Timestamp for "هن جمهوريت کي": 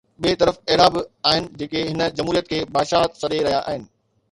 1.91-2.65